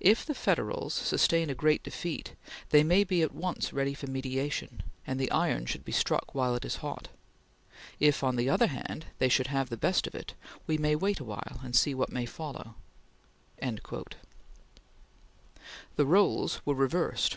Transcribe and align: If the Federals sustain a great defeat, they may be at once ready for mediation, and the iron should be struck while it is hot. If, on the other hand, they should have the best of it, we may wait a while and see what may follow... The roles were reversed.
If 0.00 0.26
the 0.26 0.34
Federals 0.34 0.94
sustain 0.94 1.48
a 1.48 1.54
great 1.54 1.84
defeat, 1.84 2.34
they 2.70 2.82
may 2.82 3.04
be 3.04 3.22
at 3.22 3.32
once 3.32 3.72
ready 3.72 3.94
for 3.94 4.08
mediation, 4.08 4.82
and 5.06 5.20
the 5.20 5.30
iron 5.30 5.64
should 5.66 5.84
be 5.84 5.92
struck 5.92 6.34
while 6.34 6.56
it 6.56 6.64
is 6.64 6.78
hot. 6.82 7.06
If, 8.00 8.24
on 8.24 8.34
the 8.34 8.50
other 8.50 8.66
hand, 8.66 9.06
they 9.18 9.28
should 9.28 9.46
have 9.46 9.68
the 9.68 9.76
best 9.76 10.08
of 10.08 10.14
it, 10.16 10.34
we 10.66 10.76
may 10.76 10.96
wait 10.96 11.20
a 11.20 11.24
while 11.24 11.60
and 11.62 11.76
see 11.76 11.94
what 11.94 12.10
may 12.10 12.26
follow... 12.26 12.74
The 13.60 14.06
roles 16.04 16.60
were 16.66 16.74
reversed. 16.74 17.36